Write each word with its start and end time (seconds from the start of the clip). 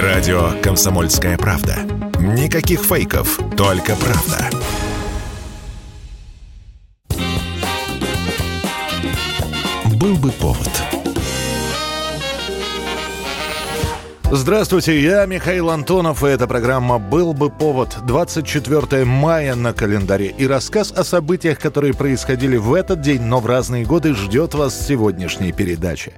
Радио 0.00 0.52
«Комсомольская 0.62 1.36
правда». 1.36 1.76
Никаких 2.18 2.80
фейков, 2.80 3.38
только 3.58 3.94
правда. 3.94 4.48
Был 9.94 10.16
бы 10.16 10.30
повод. 10.30 10.70
Здравствуйте, 14.30 14.98
я 14.98 15.26
Михаил 15.26 15.68
Антонов, 15.68 16.24
и 16.24 16.28
эта 16.28 16.46
программа 16.46 16.98
«Был 16.98 17.34
бы 17.34 17.50
повод» 17.50 17.98
24 18.06 19.04
мая 19.04 19.54
на 19.54 19.74
календаре. 19.74 20.28
И 20.28 20.46
рассказ 20.46 20.90
о 20.90 21.04
событиях, 21.04 21.58
которые 21.58 21.92
происходили 21.92 22.56
в 22.56 22.72
этот 22.72 23.02
день, 23.02 23.20
но 23.20 23.40
в 23.40 23.46
разные 23.46 23.84
годы, 23.84 24.14
ждет 24.14 24.54
вас 24.54 24.86
сегодняшней 24.86 25.52
передаче. 25.52 26.14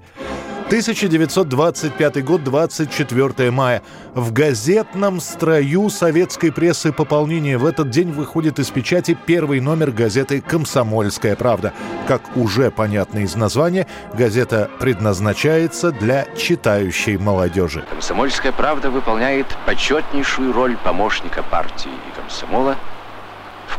1925 0.66 2.24
год, 2.24 2.42
24 2.42 3.50
мая. 3.50 3.82
В 4.14 4.32
газетном 4.32 5.20
строю 5.20 5.90
советской 5.90 6.50
прессы 6.50 6.90
пополнение 6.90 7.58
в 7.58 7.66
этот 7.66 7.90
день 7.90 8.12
выходит 8.12 8.58
из 8.58 8.70
печати 8.70 9.16
первый 9.26 9.60
номер 9.60 9.90
газеты 9.90 10.40
«Комсомольская 10.40 11.36
правда». 11.36 11.74
Как 12.08 12.36
уже 12.36 12.70
понятно 12.70 13.18
из 13.18 13.36
названия, 13.36 13.86
газета 14.14 14.70
предназначается 14.80 15.92
для 15.92 16.26
читающей 16.36 17.18
молодежи. 17.18 17.84
«Комсомольская 17.90 18.52
правда» 18.52 18.90
выполняет 18.90 19.46
почетнейшую 19.66 20.52
роль 20.52 20.76
помощника 20.78 21.42
партии 21.42 21.90
и 21.90 22.20
комсомола– 22.20 22.76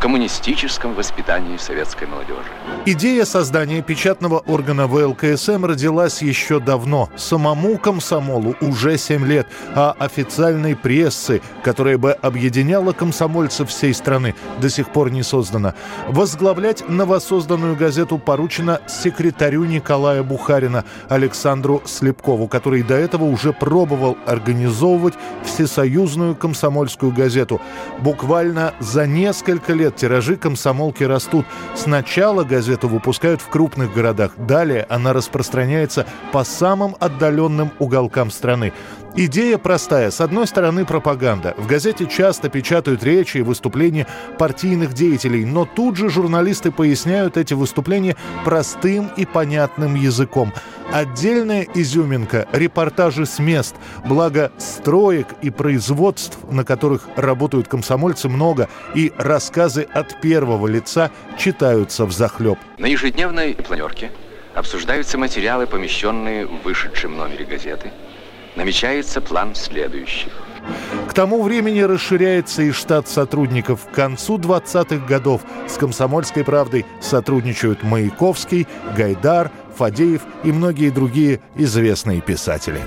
коммунистическом 0.06 0.94
воспитании 0.94 1.58
советской 1.58 2.08
молодежи. 2.08 2.44
Идея 2.86 3.26
создания 3.26 3.82
печатного 3.82 4.38
органа 4.38 4.86
ВЛКСМ 4.86 5.66
родилась 5.66 6.22
еще 6.22 6.60
давно. 6.60 7.10
Самому 7.16 7.80
комсомолу 7.80 8.56
уже 8.62 9.00
7 9.00 9.26
лет, 9.26 9.48
а 9.74 9.96
официальной 9.98 10.76
прессы, 10.76 11.42
которая 11.64 11.98
бы 11.98 12.12
объединяла 12.12 12.92
комсомольцев 12.92 13.70
всей 13.70 13.96
страны, 13.96 14.36
до 14.62 14.70
сих 14.70 14.90
пор 14.90 15.10
не 15.10 15.24
создана. 15.24 15.74
Возглавлять 16.08 16.88
новосозданную 16.88 17.76
газету 17.76 18.20
поручено 18.20 18.82
секретарю 18.88 19.64
Николая 19.64 20.22
Бухарина 20.22 20.86
Александру 21.10 21.82
Слепкову, 21.84 22.48
который 22.48 22.84
до 22.84 22.94
этого 22.94 23.24
уже 23.24 23.54
пробовал 23.54 24.20
организовывать 24.28 25.16
всесоюзную 25.46 26.36
комсомольскую 26.36 27.12
газету. 27.12 27.60
Буквально 28.02 28.76
за 28.80 29.08
несколько 29.08 29.74
лет 29.74 29.95
лет 29.96 30.00
тиражи 30.00 30.36
комсомолки 30.36 31.04
растут. 31.04 31.46
Сначала 31.76 32.44
газету 32.44 32.88
выпускают 32.88 33.42
в 33.42 33.48
крупных 33.48 33.94
городах, 33.94 34.32
далее 34.38 34.86
она 34.90 35.14
распространяется 35.14 36.06
по 36.32 36.44
самым 36.44 36.96
отдаленным 37.00 37.72
уголкам 37.80 38.32
страны. 38.32 38.74
Идея 39.18 39.58
простая. 39.58 40.12
С 40.12 40.20
одной 40.20 40.46
стороны, 40.46 40.84
пропаганда. 40.84 41.54
В 41.58 41.68
газете 41.68 42.06
часто 42.06 42.50
печатают 42.50 43.02
речи 43.02 43.38
и 43.38 43.44
выступления 43.44 44.08
партийных 44.38 44.94
деятелей, 44.94 45.46
но 45.46 45.64
тут 45.66 45.96
же 45.96 46.10
журналисты 46.10 46.70
поясняют 46.70 47.38
эти 47.38 47.54
выступления 47.54 48.18
простым 48.44 49.10
и 49.16 49.26
понятным 49.26 49.96
языком. 49.96 50.52
Отдельная 50.92 51.66
изюминка– 51.74 52.48
репортажи 52.52 53.26
с 53.26 53.40
мест. 53.40 53.76
Благо, 54.06 54.52
строек 54.58 55.28
и 55.42 55.50
производств, 55.50 56.38
на 56.52 56.66
которых 56.66 57.08
работают 57.16 57.70
комсомольцы, 57.70 58.28
много, 58.28 58.70
и 58.94 59.14
рассказы 59.18 59.85
от 59.94 60.20
первого 60.22 60.68
лица 60.68 61.12
читаются 61.38 62.06
в 62.06 62.12
захлеб. 62.12 62.58
На 62.78 62.88
ежедневной 62.88 63.56
планерке 63.56 64.12
обсуждаются 64.54 65.18
материалы, 65.18 65.68
помещенные 65.68 66.46
в 66.46 66.64
вышедшем 66.64 67.18
номере 67.18 67.46
газеты– 67.46 67.92
намечается 68.56 69.22
план 69.22 69.56
следующих. 69.56 70.32
К 71.08 71.14
тому 71.14 71.44
времени 71.44 71.82
расширяется 71.82 72.64
и 72.64 72.72
штат 72.72 73.08
сотрудников. 73.08 73.86
К 73.86 73.92
концу 73.92 74.38
20-х 74.38 75.06
годов 75.06 75.42
с 75.68 75.78
«Комсомольской 75.78 76.44
правдой» 76.44 76.86
сотрудничают 77.02 77.84
Маяковский, 77.84 78.68
Гайдар, 78.98 79.52
Фадеев 79.78 80.24
и 80.44 80.52
многие 80.52 80.90
другие 80.90 81.42
известные 81.56 82.22
писатели. 82.22 82.82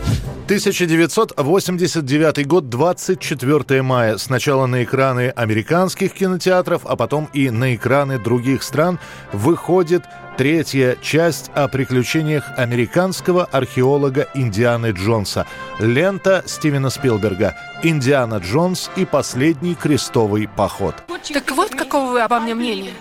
1989 0.49 2.47
год, 2.47 2.71
24 2.71 3.83
мая. 3.83 4.17
Сначала 4.17 4.65
на 4.65 4.83
экраны 4.83 5.29
американских 5.29 6.15
кинотеатров, 6.15 6.87
а 6.87 6.97
потом 6.97 7.29
и 7.35 7.51
на 7.51 7.75
экраны 7.75 8.19
других 8.19 8.63
стран 8.63 8.99
выходит 9.31 10.05
третья 10.39 10.97
часть 11.03 11.51
о 11.55 11.69
приключениях 11.69 12.45
американского 12.57 13.45
археолога 13.45 14.27
Индианы 14.33 14.93
Джонса. 14.93 15.47
Лента 15.81 16.43
Стивена 16.47 16.89
Спилберга 16.89 17.55
«Индиана 17.83 18.37
Джонс 18.37 18.91
и 18.97 19.05
последний 19.05 19.75
крестовый 19.75 20.49
поход». 20.49 20.95
Так 21.31 21.51
вот, 21.51 21.75
какого 21.75 22.13
вы 22.13 22.23
обо 22.23 22.41
мне 22.41 22.55
мнения? 22.55 22.95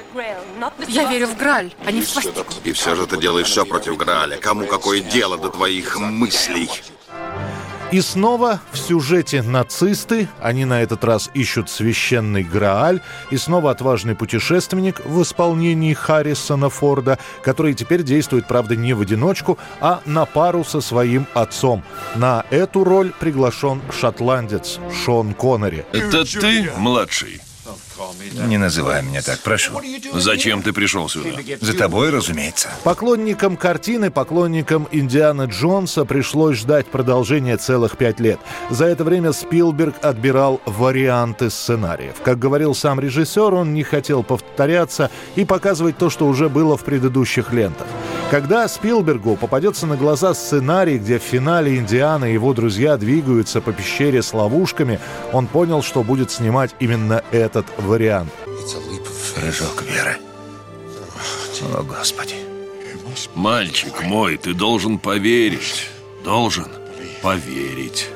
Я 0.89 1.09
верю 1.09 1.27
в 1.27 1.37
Граль, 1.37 1.73
а 1.85 1.93
не 1.93 2.01
в 2.01 2.09
свастику. 2.09 2.43
И 2.65 2.73
все 2.73 2.93
же 2.93 3.07
ты 3.07 3.17
делаешь 3.17 3.47
все 3.47 3.65
против 3.65 3.95
Граля. 3.95 4.35
Кому 4.35 4.67
какое 4.67 4.99
дело 4.99 5.37
до 5.37 5.47
твоих 5.47 5.97
мыслей? 5.97 6.69
И 7.89 8.01
снова 8.01 8.59
в 8.73 8.77
сюжете 8.77 9.41
нацисты, 9.41 10.27
они 10.41 10.65
на 10.65 10.81
этот 10.81 11.05
раз 11.05 11.29
ищут 11.33 11.69
священный 11.69 12.43
Грааль, 12.43 12.99
и 13.31 13.37
снова 13.37 13.71
отважный 13.71 14.13
путешественник 14.13 15.05
в 15.05 15.21
исполнении 15.21 15.93
Харрисона 15.93 16.69
Форда, 16.69 17.17
который 17.41 17.73
теперь 17.73 18.03
действует, 18.03 18.45
правда, 18.45 18.75
не 18.75 18.93
в 18.93 18.99
одиночку, 18.99 19.57
а 19.79 20.01
на 20.05 20.25
пару 20.25 20.65
со 20.65 20.81
своим 20.81 21.27
отцом. 21.33 21.81
На 22.15 22.43
эту 22.49 22.83
роль 22.83 23.13
приглашен 23.17 23.81
шотландец 23.97 24.79
Шон 25.05 25.33
Коннери. 25.33 25.85
Это 25.93 26.25
ты, 26.25 26.69
младший? 26.77 27.41
Не 28.47 28.57
называй 28.57 29.03
меня 29.03 29.21
так, 29.21 29.39
прошу. 29.39 29.81
Зачем 30.13 30.61
ты 30.61 30.73
пришел 30.73 31.09
сюда? 31.09 31.29
За 31.61 31.73
тобой, 31.73 32.09
разумеется. 32.09 32.69
Поклонникам 32.83 33.57
картины, 33.57 34.11
поклонникам 34.11 34.87
Индиана 34.91 35.43
Джонса 35.43 36.05
пришлось 36.05 36.57
ждать 36.57 36.87
продолжения 36.87 37.57
целых 37.57 37.97
пять 37.97 38.19
лет. 38.19 38.39
За 38.69 38.85
это 38.85 39.03
время 39.03 39.31
Спилберг 39.33 39.95
отбирал 40.01 40.61
варианты 40.65 41.49
сценариев. 41.49 42.15
Как 42.23 42.39
говорил 42.39 42.75
сам 42.75 42.99
режиссер, 42.99 43.53
он 43.53 43.73
не 43.73 43.83
хотел 43.83 44.23
повторяться 44.23 45.09
и 45.35 45.45
показывать 45.45 45.97
то, 45.97 46.09
что 46.09 46.27
уже 46.27 46.49
было 46.49 46.77
в 46.77 46.83
предыдущих 46.83 47.53
лентах. 47.53 47.87
Когда 48.29 48.67
Спилбергу 48.67 49.37
попадется 49.37 49.87
на 49.87 49.95
глаза 49.95 50.33
сценарий, 50.33 50.97
где 50.97 51.17
в 51.17 51.23
финале 51.23 51.77
Индиана 51.77 52.25
и 52.25 52.33
его 52.33 52.53
друзья 52.53 52.97
двигаются 52.97 53.61
по 53.61 53.71
пещере 53.71 54.21
с 54.21 54.33
ловушками, 54.33 54.99
он 55.31 55.47
понял, 55.47 55.81
что 55.81 56.03
будет 56.03 56.29
снимать 56.29 56.75
именно 56.79 57.23
этот 57.31 57.65
вариант. 57.77 58.33
Прыжок 59.33 59.81
веры. 59.83 60.17
О, 61.73 61.83
Господи. 61.83 62.35
Мальчик 63.33 64.03
мой, 64.03 64.35
ты 64.35 64.53
должен 64.53 64.99
поверить. 64.99 65.89
Должен 66.25 66.67
поверить. 67.21 68.09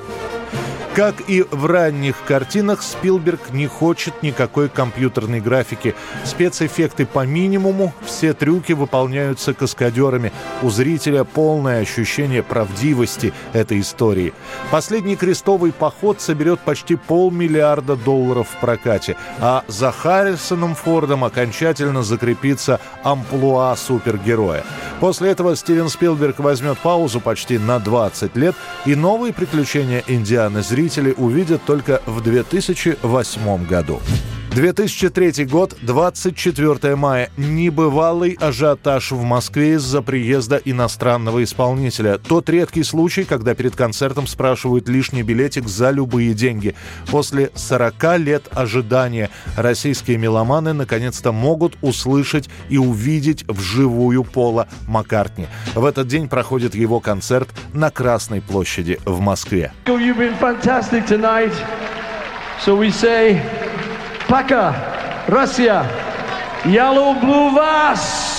Как 0.93 1.15
и 1.29 1.45
в 1.49 1.67
ранних 1.67 2.17
картинах, 2.27 2.81
Спилберг 2.81 3.51
не 3.53 3.65
хочет 3.65 4.23
никакой 4.23 4.67
компьютерной 4.67 5.39
графики. 5.39 5.95
Спецэффекты 6.25 7.05
по 7.05 7.25
минимуму, 7.25 7.93
все 8.05 8.33
трюки 8.33 8.73
выполняются 8.73 9.53
каскадерами. 9.53 10.33
У 10.61 10.69
зрителя 10.69 11.23
полное 11.23 11.79
ощущение 11.79 12.43
правдивости 12.43 13.33
этой 13.53 13.79
истории. 13.79 14.33
Последний 14.69 15.15
крестовый 15.15 15.71
поход 15.71 16.19
соберет 16.19 16.59
почти 16.59 16.97
полмиллиарда 16.97 17.95
долларов 17.95 18.49
в 18.49 18.59
прокате, 18.59 19.15
а 19.39 19.63
за 19.69 19.93
Харрисоном 19.93 20.75
Фордом 20.75 21.23
окончательно 21.23 22.03
закрепится 22.03 22.81
амплуа 23.03 23.73
супергероя. 23.77 24.65
После 24.99 25.31
этого 25.31 25.55
Стивен 25.55 25.87
Спилберг 25.87 26.39
возьмет 26.39 26.77
паузу 26.79 27.21
почти 27.21 27.57
на 27.57 27.79
20 27.79 28.35
лет, 28.35 28.55
и 28.85 28.93
новые 28.93 29.31
приключения 29.31 30.03
Индианы 30.05 30.61
зрители 30.61 30.80
зрители 30.81 31.13
увидят 31.15 31.63
только 31.63 32.01
в 32.07 32.21
2008 32.21 33.67
году. 33.67 34.01
2003 34.53 35.45
год, 35.45 35.77
24 35.81 36.95
мая. 36.97 37.29
Небывалый 37.37 38.37
ажиотаж 38.37 39.11
в 39.11 39.23
Москве 39.23 39.75
из-за 39.75 40.01
приезда 40.01 40.57
иностранного 40.57 41.41
исполнителя. 41.41 42.17
Тот 42.17 42.49
редкий 42.49 42.83
случай, 42.83 43.23
когда 43.23 43.55
перед 43.55 43.77
концертом 43.77 44.27
спрашивают 44.27 44.89
лишний 44.89 45.23
билетик 45.23 45.69
за 45.69 45.91
любые 45.91 46.33
деньги. 46.33 46.75
После 47.09 47.49
40 47.55 48.17
лет 48.19 48.43
ожидания 48.51 49.29
российские 49.55 50.17
меломаны 50.17 50.73
наконец-то 50.73 51.31
могут 51.31 51.77
услышать 51.81 52.49
и 52.67 52.77
увидеть 52.77 53.45
вживую 53.47 54.25
Пола 54.25 54.67
Маккартни. 54.85 55.47
В 55.75 55.85
этот 55.85 56.07
день 56.07 56.27
проходит 56.27 56.75
его 56.75 56.99
концерт 56.99 57.47
на 57.73 57.89
Красной 57.89 58.41
площади 58.41 58.99
в 59.05 59.21
Москве. 59.21 59.71
So 62.63 62.77
we 62.77 62.91
say 62.91 63.60
Пака, 64.31 64.71
Русија, 65.27 65.81
јалоу 66.71 67.17
блу 67.19 67.49
вас! 67.51 68.30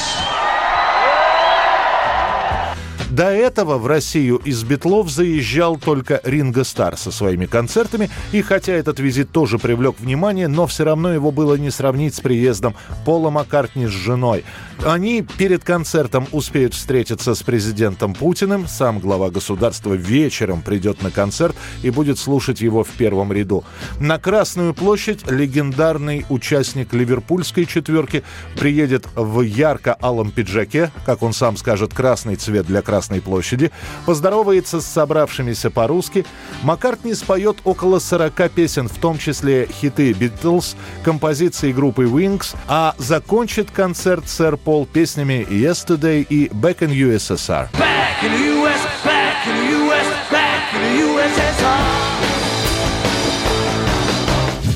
До 3.12 3.24
этого 3.24 3.76
в 3.76 3.86
Россию 3.86 4.36
из 4.36 4.64
Битлов 4.64 5.10
заезжал 5.10 5.76
только 5.76 6.22
Ринго 6.24 6.64
Стар 6.64 6.96
со 6.96 7.10
своими 7.10 7.44
концертами, 7.44 8.08
и 8.32 8.40
хотя 8.40 8.72
этот 8.72 9.00
визит 9.00 9.30
тоже 9.30 9.58
привлек 9.58 10.00
внимание, 10.00 10.48
но 10.48 10.66
все 10.66 10.84
равно 10.84 11.12
его 11.12 11.30
было 11.30 11.56
не 11.56 11.70
сравнить 11.70 12.14
с 12.14 12.20
приездом 12.20 12.74
Пола 13.04 13.28
Маккартни 13.28 13.86
с 13.86 13.90
женой. 13.90 14.44
Они 14.82 15.20
перед 15.20 15.62
концертом 15.62 16.26
успеют 16.32 16.72
встретиться 16.72 17.34
с 17.34 17.42
президентом 17.42 18.14
Путиным, 18.14 18.66
сам 18.66 18.98
глава 18.98 19.28
государства 19.28 19.92
вечером 19.92 20.62
придет 20.62 21.02
на 21.02 21.10
концерт 21.10 21.54
и 21.82 21.90
будет 21.90 22.18
слушать 22.18 22.62
его 22.62 22.82
в 22.82 22.88
первом 22.88 23.30
ряду. 23.30 23.62
На 24.00 24.18
Красную 24.18 24.72
площадь 24.72 25.30
легендарный 25.30 26.24
участник 26.30 26.94
ливерпульской 26.94 27.66
четверки 27.66 28.24
приедет 28.58 29.06
в 29.14 29.42
ярко-алом 29.42 30.30
пиджаке, 30.30 30.90
как 31.04 31.22
он 31.22 31.34
сам 31.34 31.58
скажет, 31.58 31.92
красный 31.92 32.36
цвет 32.36 32.66
для 32.66 32.80
Красной 33.02 33.20
площади, 33.20 33.72
поздоровается 34.06 34.80
с 34.80 34.86
собравшимися 34.86 35.70
по-русски. 35.70 36.24
Маккартни 36.62 37.14
споет 37.14 37.56
около 37.64 37.98
40 37.98 38.48
песен, 38.52 38.88
в 38.88 38.96
том 38.98 39.18
числе 39.18 39.66
хиты 39.66 40.12
«Битлз», 40.12 40.76
композиции 41.02 41.72
группы 41.72 42.04
Wings, 42.04 42.54
а 42.68 42.94
закончит 42.98 43.72
концерт 43.72 44.28
сэр 44.28 44.56
Пол 44.56 44.86
песнями 44.86 45.44
«Yesterday» 45.50 46.22
и 46.22 46.46
«Back 46.46 46.78
in 46.78 46.90
USSR». 46.90 47.70
Back 47.72 48.22
in 48.22 48.62
US, 48.62 49.11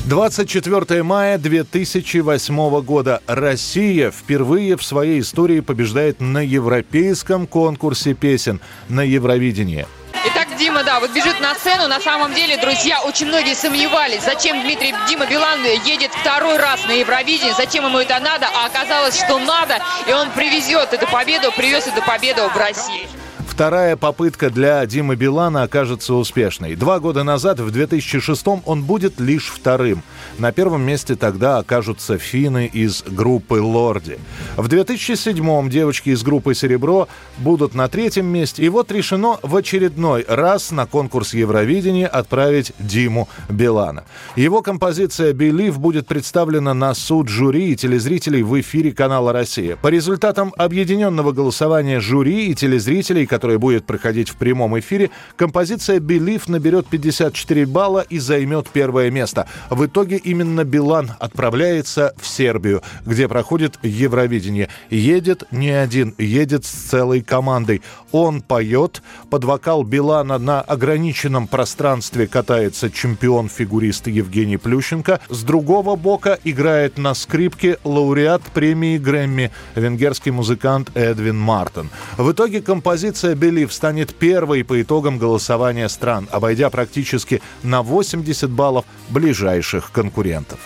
24 0.07 1.03
мая 1.03 1.37
2008 1.37 2.81
года. 2.81 3.21
Россия 3.27 4.09
впервые 4.09 4.77
в 4.77 4.83
своей 4.83 5.19
истории 5.19 5.59
побеждает 5.59 6.21
на 6.21 6.37
европейском 6.37 7.45
конкурсе 7.45 8.13
песен 8.13 8.61
на 8.87 9.01
Евровидении. 9.01 9.85
Итак, 10.27 10.47
Дима, 10.57 10.85
да, 10.85 11.01
вот 11.01 11.11
бежит 11.11 11.41
на 11.41 11.53
сцену. 11.55 11.89
На 11.89 11.99
самом 11.99 12.33
деле, 12.33 12.55
друзья, 12.57 13.01
очень 13.01 13.27
многие 13.27 13.53
сомневались, 13.53 14.23
зачем 14.23 14.61
Дмитрий 14.61 14.93
Дима 15.09 15.25
Билан 15.25 15.61
едет 15.85 16.11
второй 16.11 16.55
раз 16.55 16.85
на 16.87 16.93
Евровидение, 16.93 17.53
зачем 17.57 17.85
ему 17.85 17.97
это 17.97 18.17
надо, 18.21 18.47
а 18.47 18.67
оказалось, 18.67 19.17
что 19.17 19.37
надо, 19.39 19.79
и 20.07 20.13
он 20.13 20.31
привезет 20.31 20.93
эту 20.93 21.05
победу, 21.07 21.51
привез 21.57 21.85
эту 21.85 22.01
победу 22.01 22.47
в 22.47 22.55
Россию. 22.55 23.09
Вторая 23.57 23.95
попытка 23.95 24.51
для 24.51 24.85
Димы 24.85 25.15
Билана 25.15 25.63
окажется 25.63 26.13
успешной. 26.13 26.75
Два 26.75 26.99
года 26.99 27.23
назад, 27.23 27.59
в 27.59 27.71
2006 27.71 28.45
он 28.63 28.83
будет 28.83 29.19
лишь 29.19 29.47
вторым. 29.47 30.03
На 30.37 30.51
первом 30.51 30.83
месте 30.83 31.15
тогда 31.15 31.57
окажутся 31.57 32.19
финны 32.19 32.67
из 32.71 33.01
группы 33.01 33.55
«Лорди». 33.55 34.19
В 34.57 34.67
2007 34.67 35.69
девочки 35.71 36.11
из 36.11 36.21
группы 36.21 36.53
«Серебро» 36.53 37.07
будут 37.39 37.73
на 37.73 37.87
третьем 37.87 38.27
месте. 38.27 38.61
И 38.61 38.69
вот 38.69 38.91
решено 38.91 39.39
в 39.41 39.55
очередной 39.55 40.23
раз 40.27 40.69
на 40.69 40.85
конкурс 40.85 41.33
Евровидения 41.33 42.05
отправить 42.05 42.73
Диму 42.77 43.27
Билана. 43.49 44.03
Его 44.35 44.61
композиция 44.61 45.33
«Believe» 45.33 45.79
будет 45.79 46.05
представлена 46.05 46.75
на 46.75 46.93
суд 46.93 47.27
жюри 47.27 47.71
и 47.71 47.75
телезрителей 47.75 48.43
в 48.43 48.61
эфире 48.61 48.91
канала 48.91 49.33
«Россия». 49.33 49.77
По 49.77 49.87
результатам 49.87 50.53
объединенного 50.59 51.31
голосования 51.31 51.99
жюри 51.99 52.51
и 52.51 52.53
телезрителей, 52.53 53.25
которые 53.25 53.46
которая 53.47 53.59
будет 53.59 53.85
проходить 53.85 54.27
в 54.27 54.35
прямом 54.35 54.77
эфире, 54.79 55.09
композиция 55.37 56.01
«Believe» 56.01 56.43
наберет 56.47 56.87
54 56.87 57.65
балла 57.65 58.01
и 58.01 58.19
займет 58.19 58.67
первое 58.67 59.09
место. 59.09 59.47
В 59.69 59.85
итоге 59.85 60.17
именно 60.17 60.65
Билан 60.65 61.11
отправляется 61.17 62.13
в 62.17 62.27
Сербию, 62.27 62.81
где 63.05 63.29
проходит 63.29 63.79
Евровидение. 63.83 64.67
Едет 64.89 65.45
не 65.51 65.69
один, 65.69 66.13
едет 66.17 66.65
с 66.65 66.71
целой 66.89 67.21
командой. 67.21 67.81
Он 68.11 68.41
поет, 68.41 69.01
под 69.29 69.45
вокал 69.45 69.83
Билана 69.83 70.37
на 70.37 70.59
ограниченном 70.59 71.47
пространстве 71.47 72.27
катается 72.27 72.91
чемпион-фигурист 72.91 74.07
Евгений 74.07 74.57
Плющенко. 74.57 75.21
С 75.29 75.43
другого 75.43 75.95
бока 75.95 76.37
играет 76.43 76.97
на 76.97 77.13
скрипке 77.13 77.77
лауреат 77.85 78.41
премии 78.53 78.97
Грэмми, 78.97 79.51
венгерский 79.75 80.31
музыкант 80.31 80.91
Эдвин 80.95 81.37
Мартин. 81.37 81.89
В 82.17 82.29
итоге 82.31 82.61
композиция 82.61 83.36
Believe 83.37 83.71
станет 83.71 84.15
первой 84.15 84.63
по 84.63 84.81
итогам 84.81 85.17
голосования 85.17 85.87
стран, 85.89 86.27
обойдя 86.31 86.69
практически 86.69 87.41
на 87.63 87.83
80 87.83 88.49
баллов 88.49 88.85
ближайших 89.09 89.91
конкурентов. 89.91 90.59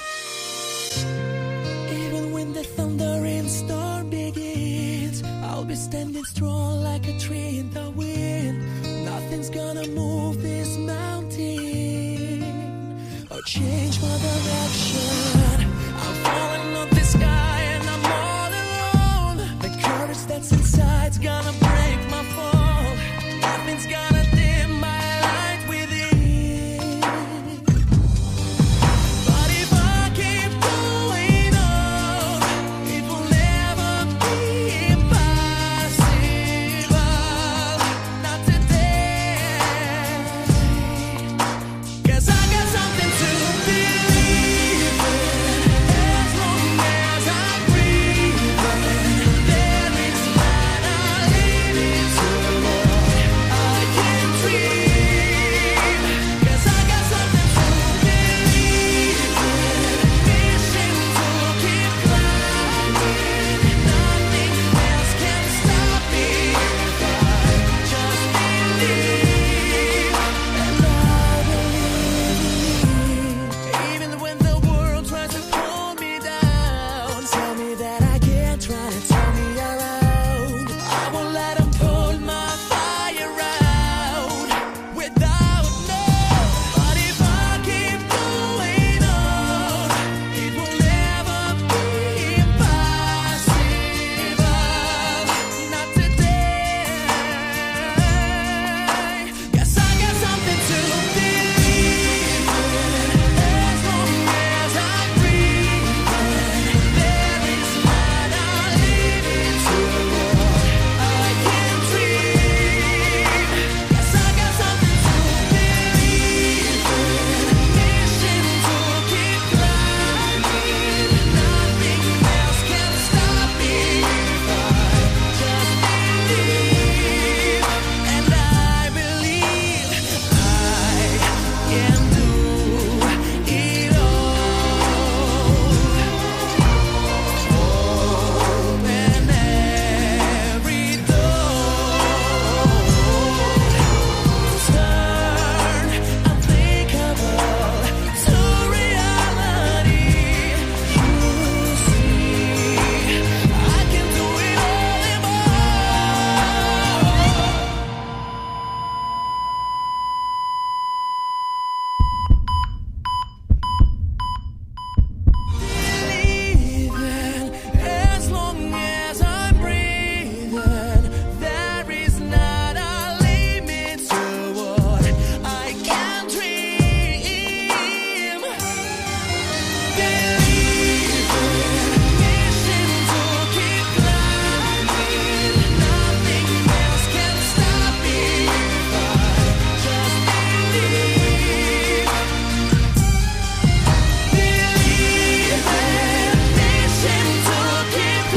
change 13.44 14.00
my 14.02 14.18
direction. 14.18 15.21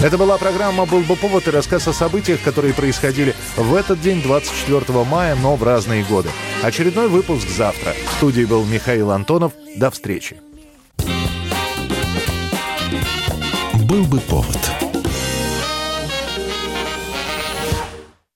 Это 0.05 0.19
была 0.19 0.37
программа 0.37 0.85
«Был 0.85 1.01
бы 1.01 1.17
повод» 1.17 1.49
и 1.49 1.51
рассказ 1.51 1.89
о 1.89 1.95
событиях, 1.95 2.43
которые 2.43 2.75
происходили 2.75 3.35
в 3.57 3.75
этот 3.75 4.03
день, 4.03 4.21
24 4.21 5.03
мая, 5.05 5.35
но 5.35 5.57
в 5.57 5.63
разные 5.63 6.05
годы. 6.05 6.29
Очередной 6.63 7.09
выпуск 7.09 7.49
завтра. 7.49 7.95
В 8.11 8.13
студии 8.19 8.45
был 8.45 8.67
Михаил 8.67 9.13
Антонов. 9.13 9.55
До 9.77 9.91
встречи. 9.91 10.37
«Был 13.89 14.05
бы 14.05 14.21
повод» 14.21 14.84